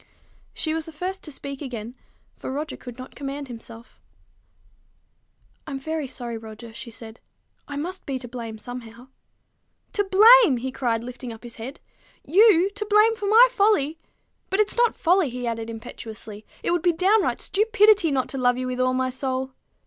[0.55, 1.93] She was the first to speak again,
[2.35, 4.01] for Roger could not command himself.
[5.67, 7.19] "I'm very sorry, Roger," she said.
[7.67, 9.09] "I must be to blame somehow."
[9.93, 11.79] "To blame!" he cried, lifting up his head.
[12.25, 13.99] "You to blame for my folly!
[14.49, 18.57] But it's not folly," he added impetuously: "it would be downright stupidity not to love
[18.57, 19.51] you with all my soul."